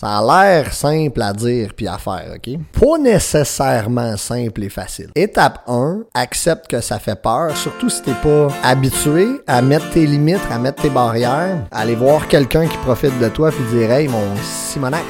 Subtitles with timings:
[0.00, 2.58] Ça a l'air simple à dire puis à faire, OK?
[2.72, 5.10] Pas nécessairement simple et facile.
[5.14, 10.06] Étape 1, accepte que ça fait peur, surtout si t'es pas habitué à mettre tes
[10.06, 13.92] limites, à mettre tes barrières, à aller voir quelqu'un qui profite de toi puis dire
[13.92, 15.04] Hey mon Simonac,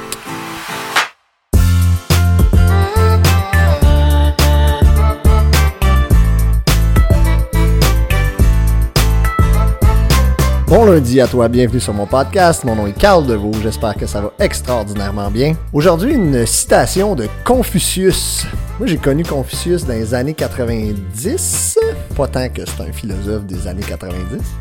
[10.71, 12.63] Bon lundi à toi, bienvenue sur mon podcast.
[12.63, 15.53] Mon nom est Carl Deveau, j'espère que ça va extraordinairement bien.
[15.73, 18.45] Aujourd'hui, une citation de Confucius.
[18.79, 21.77] Moi, j'ai connu Confucius dans les années 90.
[22.15, 24.15] Pas tant que c'est un philosophe des années 90.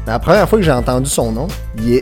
[0.06, 1.46] La première fois que j'ai entendu son nom,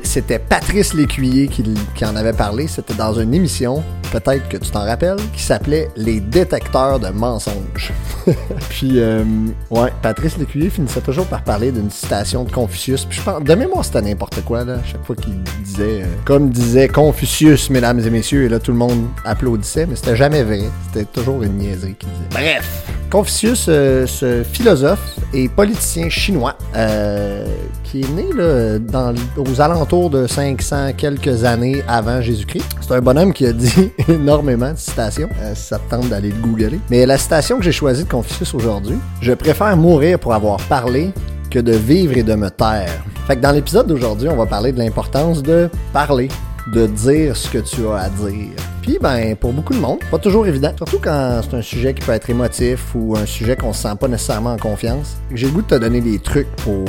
[0.03, 2.67] c'était Patrice Lécuyer qui, en avait parlé.
[2.67, 7.93] C'était dans une émission, peut-être que tu t'en rappelles, qui s'appelait Les détecteurs de mensonges.
[8.71, 9.23] Puis, euh,
[9.71, 13.05] ouais, Patrice Lécuyer finissait toujours par parler d'une citation de Confucius.
[13.05, 14.79] Puis je pense, de mémoire, c'était n'importe quoi, là.
[14.85, 18.79] Chaque fois qu'il disait, euh, comme disait Confucius, mesdames et messieurs, et là, tout le
[18.79, 20.63] monde applaudissait, mais c'était jamais vrai.
[20.87, 22.29] C'était toujours une niaiserie qu'il disait.
[22.31, 22.85] Bref.
[23.11, 27.47] Confucius, euh, ce philosophe et politicien chinois, euh,
[27.85, 32.67] qui est né là, dans, aux alentours de 500 quelques années avant Jésus-Christ.
[32.83, 35.29] C'est un bonhomme qui a dit énormément de citations.
[35.55, 36.81] ça te tente d'aller le googler.
[36.91, 41.13] Mais la citation que j'ai choisie de Confucius aujourd'hui, je préfère mourir pour avoir parlé
[41.51, 43.05] que de vivre et de me taire.
[43.27, 46.29] Fait que dans l'épisode d'aujourd'hui, on va parler de l'importance de parler,
[46.73, 48.57] de dire ce que tu as à dire.
[48.83, 52.05] Puis, ben, pour beaucoup de monde, pas toujours évident, surtout quand c'est un sujet qui
[52.05, 55.17] peut être émotif ou un sujet qu'on se sent pas nécessairement en confiance.
[55.35, 56.85] J'ai le goût de te donner des trucs pour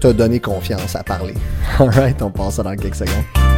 [0.00, 1.34] te donner confiance à parler.
[1.78, 3.49] Alright, on passe ça dans quelques secondes.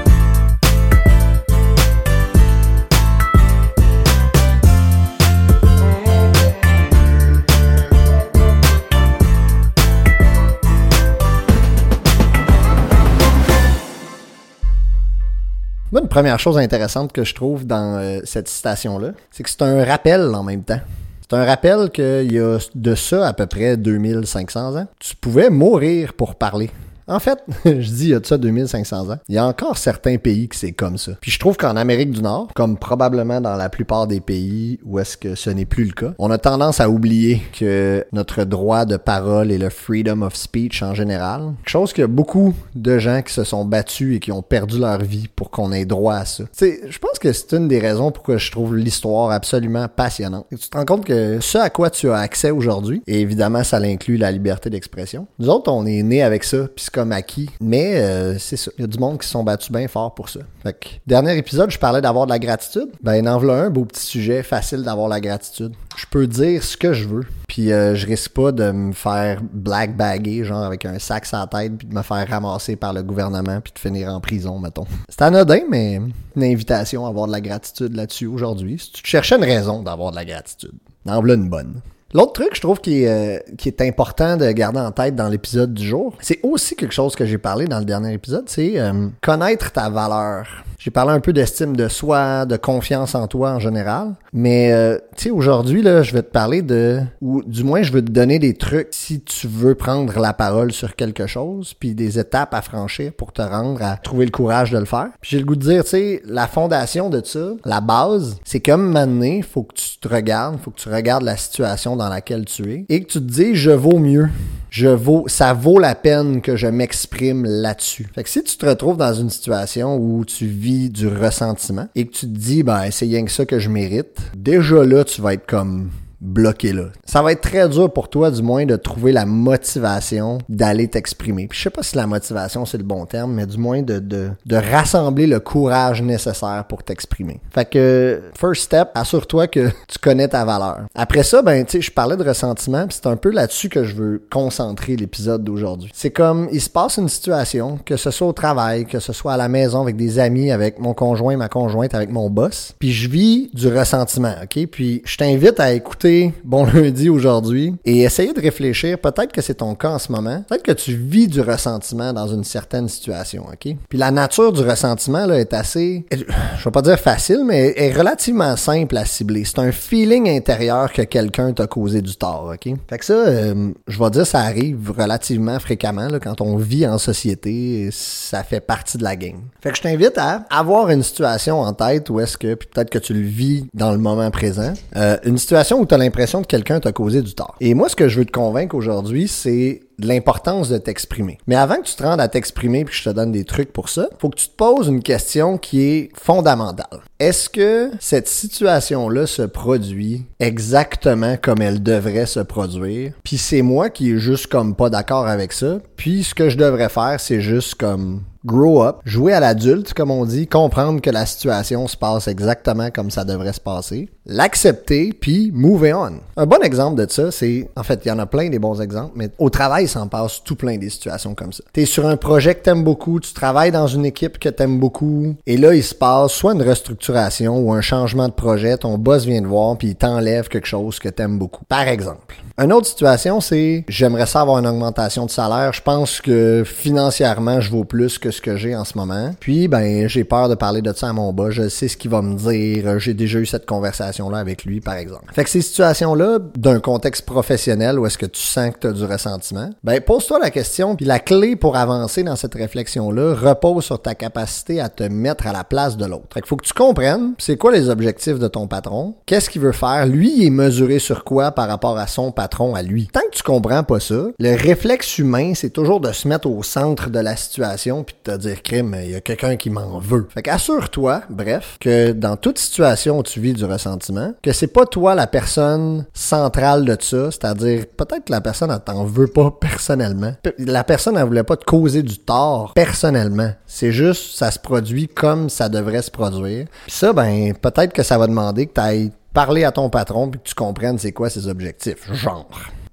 [15.93, 19.61] Moi, une première chose intéressante que je trouve dans euh, cette citation-là, c'est que c'est
[19.61, 20.81] un rappel en même temps.
[21.21, 24.87] C'est un rappel qu'il y a de ça à peu près 2500 ans.
[24.99, 26.71] Tu pouvais mourir pour parler.
[27.09, 29.19] En fait, je dis il y a de ça 2500 ans.
[29.29, 31.13] Il y a encore certains pays que c'est comme ça.
[31.21, 34.99] Puis je trouve qu'en Amérique du Nord, comme probablement dans la plupart des pays où
[34.99, 38.85] est-ce que ce n'est plus le cas, on a tendance à oublier que notre droit
[38.85, 43.33] de parole et le freedom of speech en général, chose que beaucoup de gens qui
[43.33, 46.45] se sont battus et qui ont perdu leur vie pour qu'on ait droit à ça.
[46.57, 50.47] Tu je pense que c'est une des raisons pourquoi je trouve l'histoire absolument passionnante.
[50.51, 53.79] tu te rends compte que ce à quoi tu as accès aujourd'hui, et évidemment ça
[53.79, 55.27] inclut la liberté d'expression.
[55.39, 57.51] Nous autres, on est nés avec ça, puis comme acquis.
[57.61, 58.71] Mais euh, c'est ça.
[58.79, 60.41] Il y a du monde qui se sont battus bien fort pour ça.
[60.63, 62.89] Fait que, dernier épisode, je parlais d'avoir de la gratitude.
[63.03, 65.73] Ben, en voilà un beau petit sujet facile d'avoir la gratitude.
[65.97, 67.25] Je peux dire ce que je veux.
[67.49, 71.47] Puis euh, je risque pas de me faire blackbagger, genre avec un sac sur la
[71.47, 74.87] tête, puis de me faire ramasser par le gouvernement, puis de finir en prison, mettons.
[75.09, 76.01] C'est anodin, mais
[76.37, 78.79] une invitation à avoir de la gratitude là-dessus aujourd'hui.
[78.79, 80.73] Si tu cherchais une raison d'avoir de la gratitude,
[81.07, 81.81] en voilà une bonne.
[82.15, 85.29] L'autre truc, je trouve, qui est, euh, qui est important de garder en tête dans
[85.29, 88.79] l'épisode du jour, c'est aussi quelque chose que j'ai parlé dans le dernier épisode, c'est
[88.79, 90.47] euh, connaître ta valeur.
[90.85, 94.17] J'ai parlé un peu d'estime de soi, de confiance en toi en général.
[94.33, 97.01] Mais euh, tu sais, aujourd'hui, là, je vais te parler de.
[97.21, 100.73] ou du moins je veux te donner des trucs si tu veux prendre la parole
[100.73, 104.73] sur quelque chose, puis des étapes à franchir pour te rendre à trouver le courage
[104.73, 105.11] de le faire.
[105.21, 108.59] Puis j'ai le goût de dire, tu sais, la fondation de ça, la base, c'est
[108.59, 112.71] comme maintenant, faut que tu te regardes, faut que tu regardes la situation laquelle tu
[112.73, 114.29] es et que tu te dis je vaux mieux
[114.73, 118.09] je vaux, ça vaut la peine que je m'exprime là-dessus.
[118.15, 122.07] Fait que si tu te retrouves dans une situation où tu vis du ressentiment et
[122.07, 125.21] que tu te dis, ben, c'est rien que ça que je mérite, déjà là, tu
[125.21, 125.91] vas être comme,
[126.23, 126.85] bloqué là.
[127.05, 131.49] Ça va être très dur pour toi, du moins, de trouver la motivation d'aller t'exprimer.
[131.49, 133.99] Puis je sais pas si la motivation c'est le bon terme, mais du moins de,
[133.99, 137.41] de, de rassembler le courage nécessaire pour t'exprimer.
[137.53, 140.83] Fait que, first step, assure-toi que tu connais ta valeur.
[140.95, 143.83] Après ça, ben, tu sais, je parlais de ressentiment, puis c'est un peu là-dessus que
[143.85, 145.91] je veux concentrer l'épisode d'aujourd'hui.
[145.93, 149.33] C'est comme, il se passe une situation, que ce soit au travail, que ce soit
[149.33, 152.93] à la maison avec des amis, avec mon conjoint, ma conjointe, avec mon boss, puis
[152.93, 154.67] je vis du ressentiment, ok?
[154.67, 156.12] Puis je t'invite à écouter
[156.45, 158.99] bon lundi aujourd'hui et essayer de réfléchir.
[158.99, 160.45] Peut-être que c'est ton cas en ce moment.
[160.49, 163.77] Peut-être que tu vis du ressentiment dans une certaine situation, OK?
[163.89, 167.93] Puis la nature du ressentiment là, est assez, je vais pas dire facile, mais est
[167.93, 169.45] relativement simple à cibler.
[169.45, 172.75] C'est un feeling intérieur que quelqu'un t'a causé du tort, OK?
[172.89, 176.99] Fait que ça, euh, je vais dire, ça arrive relativement fréquemment quand on vit en
[176.99, 177.91] société.
[177.93, 179.43] Ça fait partie de la game.
[179.61, 182.91] Fait que je t'invite à avoir une situation en tête où est-ce que, puis peut-être
[182.91, 186.43] que tu le vis dans le moment présent, euh, une situation où tu as l'impression
[186.43, 187.57] que quelqu'un t'a causé du tort.
[187.61, 191.39] Et moi, ce que je veux te convaincre aujourd'hui, c'est l'importance de t'exprimer.
[191.47, 193.73] Mais avant que tu te rendes à t'exprimer puis que je te donne des trucs
[193.73, 197.01] pour ça, faut que tu te poses une question qui est fondamentale.
[197.19, 203.13] Est-ce que cette situation-là se produit exactement comme elle devrait se produire?
[203.23, 205.79] Puis c'est moi qui est juste comme pas d'accord avec ça.
[205.97, 210.11] Puis ce que je devrais faire, c'est juste comme grow up, jouer à l'adulte, comme
[210.11, 215.13] on dit, comprendre que la situation se passe exactement comme ça devrait se passer, l'accepter,
[215.13, 216.21] puis move on.
[216.37, 218.81] Un bon exemple de ça, c'est, en fait, il y en a plein des bons
[218.81, 221.63] exemples, mais au travail, ça en passe tout plein des situations comme ça.
[221.73, 225.35] T'es sur un projet que t'aimes beaucoup, tu travailles dans une équipe que t'aimes beaucoup,
[225.47, 229.25] et là, il se passe soit une restructuration ou un changement de projet, ton boss
[229.25, 231.65] vient te voir, puis il t'enlève quelque chose que t'aimes beaucoup.
[231.67, 232.35] Par exemple.
[232.59, 235.73] Une autre situation, c'est j'aimerais ça avoir une augmentation de salaire.
[235.73, 239.35] Je pense que financièrement, je vaux plus que ce que j'ai en ce moment.
[239.39, 241.55] Puis, ben, j'ai peur de parler de ça à mon boss.
[241.55, 242.99] Je sais ce qu'il va me dire.
[242.99, 245.33] J'ai déjà eu cette conversation-là avec lui, par exemple.
[245.33, 248.93] Fait que ces situations-là, d'un contexte professionnel où est-ce que tu sens que tu as
[248.93, 250.97] du ressentiment, ben, pose-toi la question.
[250.97, 255.47] Puis la clé pour avancer dans cette réflexion-là repose sur ta capacité à te mettre
[255.47, 256.29] à la place de l'autre.
[256.35, 259.73] Fait faut que tu comprennes c'est quoi les objectifs de ton patron, qu'est-ce qu'il veut
[259.73, 263.09] faire, lui, il est mesuré sur quoi par rapport à son patron à lui?
[263.13, 266.63] Tant que tu comprends pas ça, le réflexe humain, c'est toujours de se mettre au
[266.63, 270.27] centre de la situation puis te dire crime, il y a quelqu'un qui m'en veut.
[270.33, 274.87] Fait qu'assure-toi, bref, que dans toute situation où tu vis du ressentiment, que c'est pas
[274.87, 279.51] toi la personne centrale de ça, c'est-à-dire peut-être que la personne elle t'en veut pas
[279.51, 280.35] personnellement.
[280.59, 283.51] La personne elle voulait pas te causer du tort personnellement.
[283.67, 286.67] C'est juste ça se produit comme ça devrait se produire.
[286.85, 290.29] Puis ça ben peut-être que ça va demander que tu ailles parler à ton patron
[290.29, 292.49] puis que tu comprennes c'est quoi ses objectifs, genre.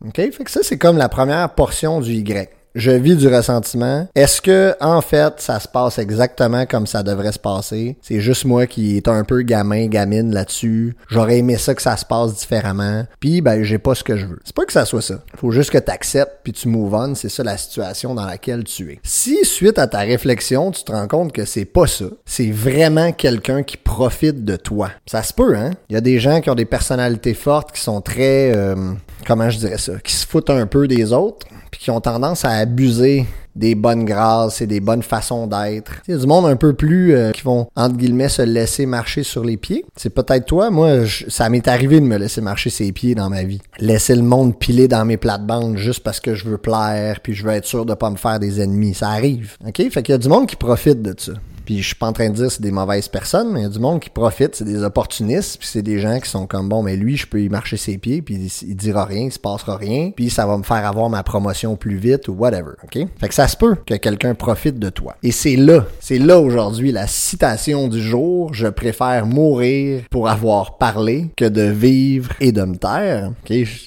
[0.06, 0.16] OK?
[0.16, 4.08] Fait que ça, c'est comme la première portion du Y je vis du ressentiment.
[4.16, 7.98] Est-ce que, en fait, ça se passe exactement comme ça devrait se passer?
[8.02, 10.96] C'est juste moi qui est un peu gamin, gamine là-dessus.
[11.10, 13.06] J'aurais aimé ça que ça se passe différemment.
[13.20, 14.40] Puis, ben, j'ai pas ce que je veux.
[14.44, 15.20] C'est pas que ça soit ça.
[15.36, 16.90] Faut juste que t'acceptes puis tu move.
[17.16, 19.00] C'est ça la situation dans laquelle tu es.
[19.04, 23.12] Si, suite à ta réflexion, tu te rends compte que c'est pas ça, c'est vraiment
[23.12, 24.90] quelqu'un qui profite de toi.
[25.06, 25.72] Ça se peut, hein?
[25.90, 28.76] Il y a des gens qui ont des personnalités fortes, qui sont très, euh,
[29.28, 31.46] comment je dirais ça, qui se foutent un peu des autres
[31.80, 33.26] qui ont tendance à abuser
[33.60, 36.02] des bonnes grâces et des bonnes façons d'être.
[36.08, 38.86] Il y a du monde un peu plus euh, qui vont, entre guillemets, se laisser
[38.86, 39.86] marcher sur les pieds.
[39.98, 43.44] C'est peut-être toi, moi, ça m'est arrivé de me laisser marcher ses pieds dans ma
[43.44, 43.62] vie.
[43.80, 47.44] Laisser le monde piler dans mes plates-bandes juste parce que je veux plaire, puis je
[47.44, 48.94] veux être sûr de pas me faire des ennemis.
[48.94, 49.90] Ça arrive, ok?
[49.92, 51.34] Fait qu'il y a du monde qui profite de ça.
[51.70, 53.66] Puis je suis pas en train de dire c'est des mauvaises personnes, mais il y
[53.68, 56.68] a du monde qui profite, c'est des opportunistes, puis c'est des gens qui sont comme
[56.68, 59.38] bon, mais lui, je peux y marcher ses pieds, puis il, dira rien, il se
[59.38, 63.06] passera rien, puis ça va me faire avoir ma promotion plus vite ou whatever, ok?
[63.20, 65.16] Fait que ça se que quelqu'un profite de toi.
[65.24, 68.54] Et c'est là, c'est là aujourd'hui la citation du jour.
[68.54, 73.32] Je préfère mourir pour avoir parlé que de vivre et de me taire.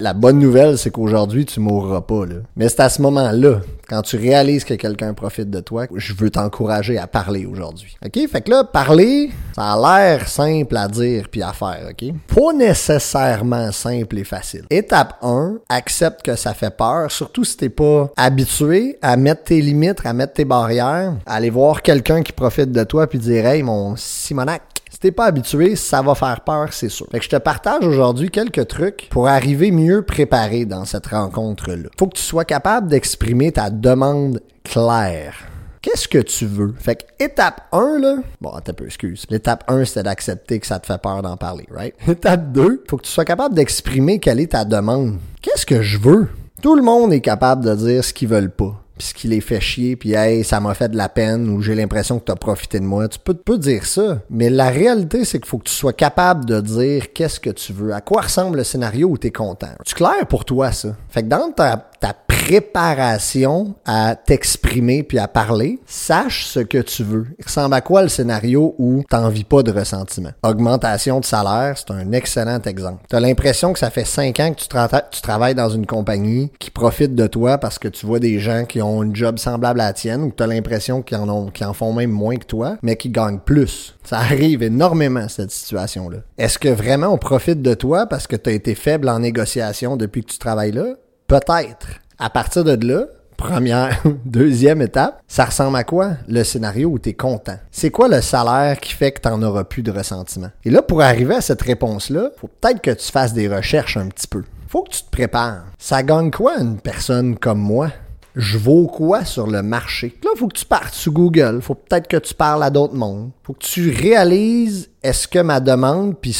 [0.00, 2.24] La bonne nouvelle, c'est qu'aujourd'hui, tu mourras pas.
[2.56, 3.60] Mais c'est à ce moment-là
[3.92, 7.94] quand tu réalises que quelqu'un profite de toi, je veux t'encourager à parler aujourd'hui.
[8.02, 8.26] OK?
[8.26, 12.14] Fait que là, parler, ça a l'air simple à dire puis à faire, OK?
[12.34, 14.64] Pas nécessairement simple et facile.
[14.70, 19.60] Étape 1, accepte que ça fait peur, surtout si t'es pas habitué à mettre tes
[19.60, 23.44] limites, à mettre tes barrières, à aller voir quelqu'un qui profite de toi puis dire
[23.44, 24.71] Hey, mon Simonac, si
[25.02, 27.06] t'es pas habitué, ça va faire peur, c'est sûr.
[27.10, 31.88] Fait que je te partage aujourd'hui quelques trucs pour arriver mieux préparé dans cette rencontre-là.
[31.98, 35.34] Faut que tu sois capable d'exprimer ta demande claire.
[35.82, 36.72] Qu'est-ce que tu veux?
[36.78, 39.26] Fait que étape 1, là, bon, un peu, excuse.
[39.28, 41.94] L'étape 1, c'était d'accepter que ça te fait peur d'en parler, right?
[42.08, 45.18] Étape 2, faut que tu sois capable d'exprimer quelle est ta demande.
[45.40, 46.28] Qu'est-ce que je veux?
[46.62, 49.60] Tout le monde est capable de dire ce qu'ils veulent pas puis ce les fait
[49.60, 52.80] chier, puis hey, ça m'a fait de la peine, ou j'ai l'impression que t'as profité
[52.80, 53.08] de moi.
[53.08, 56.44] Tu peux, peux dire ça, mais la réalité, c'est qu'il faut que tu sois capable
[56.44, 59.74] de dire qu'est-ce que tu veux, à quoi ressemble le scénario où t'es content.
[59.84, 60.94] C'est clair pour toi, ça?
[61.08, 62.12] Fait que dans ta ta
[62.44, 67.28] préparation à t'exprimer puis à parler, sache ce que tu veux.
[67.38, 70.30] Il ressemble à quoi le scénario où t'en vis pas de ressentiment?
[70.42, 73.04] Augmentation de salaire, c'est un excellent exemple.
[73.08, 77.14] T'as l'impression que ça fait cinq ans que tu, travailles dans une compagnie qui profite
[77.14, 79.92] de toi parce que tu vois des gens qui ont une job semblable à la
[79.92, 82.96] tienne ou t'as l'impression qu'ils en, ont, qu'ils en font même moins que toi, mais
[82.96, 83.94] qui gagnent plus.
[84.02, 86.18] Ça arrive énormément, cette situation-là.
[86.38, 89.96] Est-ce que vraiment on profite de toi parce que tu as été faible en négociation
[89.96, 90.96] depuis que tu travailles là?
[91.28, 92.01] Peut-être.
[92.22, 97.08] À partir de là, première, deuxième étape, ça ressemble à quoi le scénario où tu
[97.08, 97.58] es content?
[97.72, 100.50] C'est quoi le salaire qui fait que tu n'en auras plus de ressentiment?
[100.64, 104.06] Et là, pour arriver à cette réponse-là, faut peut-être que tu fasses des recherches un
[104.06, 104.44] petit peu.
[104.68, 105.64] Faut que tu te prépares.
[105.78, 107.90] Ça gagne quoi une personne comme moi?
[108.36, 110.16] Je vaux quoi sur le marché?
[110.22, 111.60] Là, faut que tu partes sur Google.
[111.60, 113.32] Faut peut-être que tu parles à d'autres mondes.
[113.42, 116.36] Faut que tu réalises est-ce que ma demande puis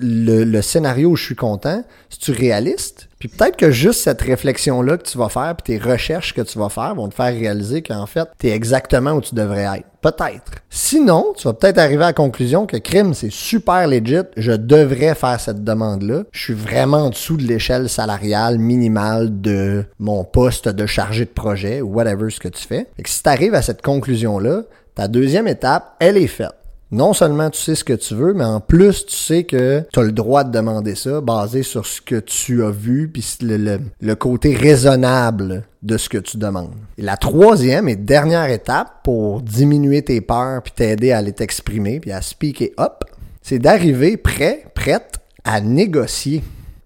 [0.00, 4.98] le, scénario où je suis content, si tu réaliste, puis peut-être que juste cette réflexion-là
[4.98, 7.82] que tu vas faire, puis tes recherches que tu vas faire vont te faire réaliser
[7.82, 9.86] qu'en fait, tu exactement où tu devrais être.
[10.02, 10.52] Peut-être.
[10.70, 15.14] Sinon, tu vas peut-être arriver à la conclusion que crime, c'est super legit, je devrais
[15.14, 16.24] faire cette demande-là.
[16.30, 21.30] Je suis vraiment en dessous de l'échelle salariale minimale de mon poste de chargé de
[21.30, 22.86] projet ou whatever ce que tu fais.
[22.98, 24.62] Et que si tu arrives à cette conclusion-là,
[24.94, 26.54] ta deuxième étape, elle est faite
[26.92, 29.98] non seulement tu sais ce que tu veux, mais en plus tu sais que tu
[29.98, 33.80] as le droit de demander ça basé sur ce que tu as vu puis le,
[34.00, 36.74] le, côté raisonnable de ce que tu demandes.
[36.96, 41.98] Et la troisième et dernière étape pour diminuer tes peurs puis t'aider à les t'exprimer
[41.98, 43.02] puis à speaker up,
[43.42, 46.42] c'est d'arriver prêt, prête à négocier.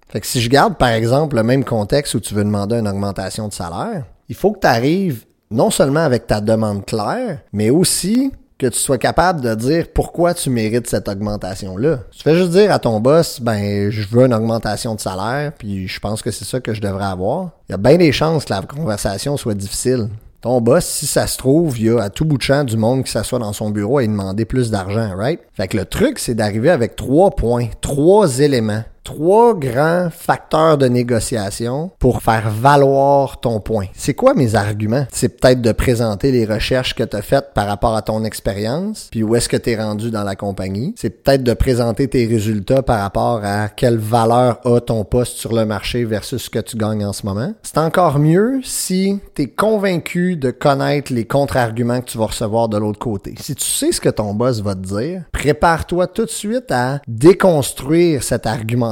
[0.08, 2.88] Fait que si je garde par exemple le même contexte où tu veux demander une
[2.88, 7.70] augmentation de salaire, il faut que tu arrives non seulement avec ta demande claire, mais
[7.70, 12.00] aussi que tu sois capable de dire pourquoi tu mérites cette augmentation-là.
[12.10, 15.88] Tu fais juste dire à ton boss, ben, je veux une augmentation de salaire, puis
[15.88, 17.52] je pense que c'est ça que je devrais avoir.
[17.68, 20.08] Il y a bien des chances que la conversation soit difficile.
[20.42, 22.76] Ton boss, si ça se trouve, il y a à tout bout de champ du
[22.76, 25.40] monde qui s'assoit dans son bureau et demander plus d'argent, right?
[25.54, 30.86] Fait que le truc, c'est d'arriver avec trois points, trois éléments trois grands facteurs de
[30.86, 33.86] négociation pour faire valoir ton point.
[33.94, 35.06] C'est quoi mes arguments?
[35.12, 39.08] C'est peut-être de présenter les recherches que tu as faites par rapport à ton expérience,
[39.10, 40.94] puis où est-ce que tu es rendu dans la compagnie.
[40.96, 45.54] C'est peut-être de présenter tes résultats par rapport à quelle valeur a ton poste sur
[45.54, 47.52] le marché versus ce que tu gagnes en ce moment.
[47.62, 52.68] C'est encore mieux si tu es convaincu de connaître les contre-arguments que tu vas recevoir
[52.68, 53.34] de l'autre côté.
[53.40, 57.00] Si tu sais ce que ton boss va te dire, prépare-toi tout de suite à
[57.06, 58.89] déconstruire cet argument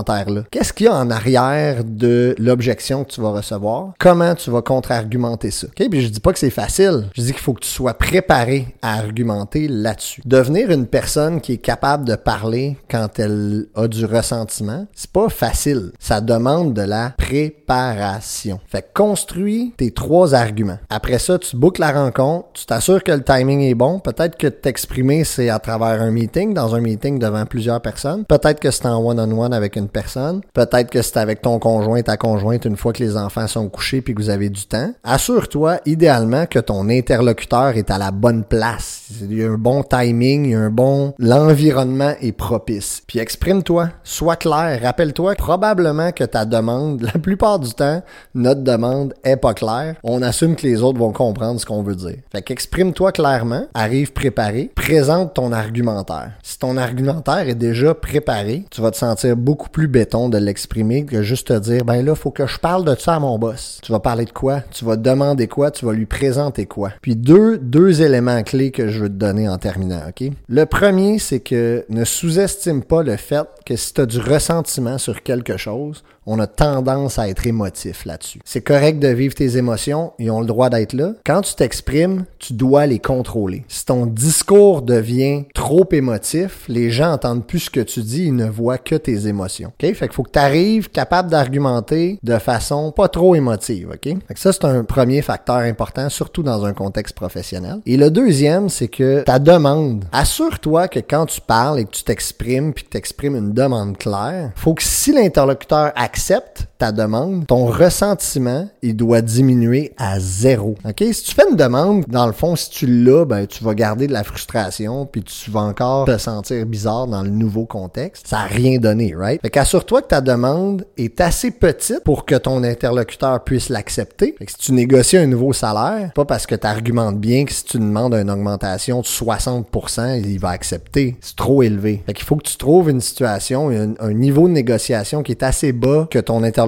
[0.51, 3.93] Qu'est-ce qu'il y a en arrière de l'objection que tu vas recevoir?
[3.99, 5.67] Comment tu vas contre-argumenter ça?
[5.69, 5.89] OK?
[5.91, 7.07] Puis je dis pas que c'est facile.
[7.15, 10.23] Je dis qu'il faut que tu sois préparé à argumenter là-dessus.
[10.25, 15.29] Devenir une personne qui est capable de parler quand elle a du ressentiment, c'est pas
[15.29, 15.93] facile.
[15.99, 18.61] Ça demande de la préparation.
[18.67, 20.79] Fait que construis tes trois arguments.
[20.91, 23.99] Après ça, tu boucles la rencontre, tu t'assures que le timing est bon.
[23.99, 28.25] Peut-être que t'exprimer, c'est à travers un meeting, dans un meeting devant plusieurs personnes.
[28.25, 30.41] Peut-être que c'est en one-on-one avec une personne.
[30.53, 34.01] Peut-être que c'est avec ton conjoint, ta conjointe, une fois que les enfants sont couchés
[34.01, 34.93] puis que vous avez du temps.
[35.05, 39.05] Assure-toi idéalement que ton interlocuteur est à la bonne place.
[39.23, 41.15] Il y a un bon timing, il y a un bon...
[41.19, 43.03] L'environnement est propice.
[43.07, 44.81] Puis exprime-toi, sois clair.
[44.83, 48.03] Rappelle-toi probablement que ta demande, la plupart du temps,
[48.35, 49.97] notre demande est pas claire.
[50.03, 52.17] On assume que les autres vont comprendre ce qu'on veut dire.
[52.33, 56.33] Fait qu'exprime-toi clairement, arrive préparé, présente ton argumentaire.
[56.43, 60.39] Si ton argumentaire est déjà préparé, tu vas te sentir beaucoup plus plus béton de
[60.39, 63.39] l'exprimer que juste te dire, ben là, faut que je parle de ça à mon
[63.39, 63.79] boss.
[63.81, 64.63] Tu vas parler de quoi?
[64.73, 65.71] Tu vas demander quoi?
[65.71, 66.91] Tu vas lui présenter quoi?
[67.01, 70.33] Puis deux, deux éléments clés que je veux te donner en terminant, OK?
[70.49, 74.97] Le premier, c'est que ne sous-estime pas le fait que si tu as du ressentiment
[74.97, 78.41] sur quelque chose, on a tendance à être émotif là-dessus.
[78.47, 81.13] C'est correct de vivre tes émotions, ils ont le droit d'être là.
[81.27, 83.65] Quand tu t'exprimes, tu dois les contrôler.
[83.69, 88.37] Si ton discours devient trop émotif, les gens entendent plus ce que tu dis, ils
[88.37, 89.73] ne voient que tes émotions.
[89.83, 89.93] OK?
[89.93, 94.05] Fait faut que tu arrives capable d'argumenter de façon pas trop émotive, OK?
[94.05, 97.81] Fait que ça, c'est un premier facteur important, surtout dans un contexte professionnel.
[97.85, 102.05] Et le deuxième, c'est que ta demande, assure-toi que quand tu parles et que tu
[102.05, 107.45] t'exprimes puis que tu exprimes une demande claire, faut que si l'interlocuteur accepte ta demande,
[107.47, 110.77] ton ressentiment, il doit diminuer à zéro.
[110.85, 111.05] OK?
[111.13, 114.07] Si tu fais une demande, dans le fond, si tu l'as, ben, tu vas garder
[114.07, 118.29] de la frustration, puis tu vas encore te sentir bizarre dans le nouveau contexte.
[118.29, 119.43] Ça n'a rien donné, right?
[119.43, 124.37] Fait qu'assure-toi que ta demande est assez petite pour que ton interlocuteur puisse l'accepter.
[124.39, 127.53] Fait que si tu négocies un nouveau salaire, pas parce que tu argumentes bien que
[127.53, 131.17] si tu demandes une augmentation de 60%, il va accepter.
[131.21, 132.05] C'est trop élevé.
[132.07, 135.43] Fait qu'il faut que tu trouves une situation, un, un niveau de négociation qui est
[135.43, 136.68] assez bas que ton interlocuteur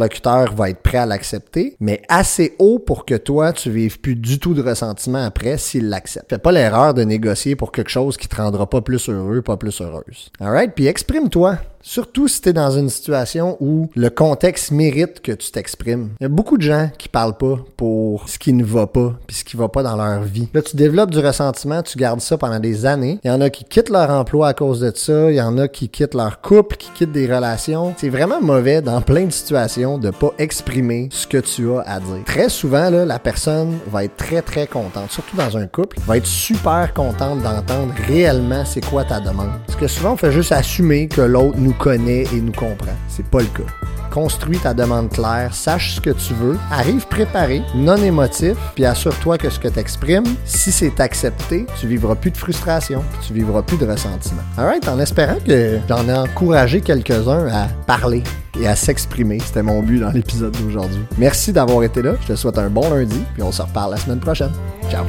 [0.54, 4.38] va être prêt à l'accepter, mais assez haut pour que toi, tu vives plus du
[4.38, 6.30] tout de ressentiment après s'il l'accepte.
[6.30, 9.56] Fais pas l'erreur de négocier pour quelque chose qui te rendra pas plus heureux, pas
[9.56, 10.30] plus heureuse.
[10.40, 10.72] Alright?
[10.74, 11.58] Puis exprime-toi.
[11.82, 16.10] Surtout si tu es dans une situation où le contexte mérite que tu t'exprimes.
[16.20, 19.14] Il y a beaucoup de gens qui parlent pas pour ce qui ne va pas
[19.26, 20.48] puis ce qui va pas dans leur vie.
[20.52, 23.18] Là, tu développes du ressentiment, tu gardes ça pendant des années.
[23.24, 25.56] Il y en a qui quittent leur emploi à cause de ça, il y en
[25.56, 27.94] a qui quittent leur couple, qui quittent des relations.
[27.96, 31.98] C'est vraiment mauvais dans plein de situations de pas exprimer ce que tu as à
[32.00, 32.24] dire.
[32.26, 36.18] Très souvent, là, la personne va être très très contente, surtout dans un couple, va
[36.18, 39.50] être super contente d'entendre réellement c'est quoi ta demande.
[39.66, 42.92] Parce que souvent on fait juste assumer que l'autre connaît et nous comprend.
[43.08, 43.70] C'est pas le cas.
[44.10, 49.38] construis ta demande claire, sache ce que tu veux, arrive préparé, non émotif, puis assure-toi
[49.38, 53.62] que ce que tu exprimes, si c'est accepté, tu vivras plus de frustration, tu vivras
[53.62, 54.42] plus de ressentiment.
[54.58, 58.24] Alright, en espérant que j'en ai encouragé quelques-uns à parler
[58.60, 59.38] et à s'exprimer.
[59.38, 61.02] C'était mon but dans l'épisode d'aujourd'hui.
[61.18, 62.14] Merci d'avoir été là.
[62.22, 64.52] Je te souhaite un bon lundi, puis on se reparle la semaine prochaine.
[64.90, 65.04] Ciao!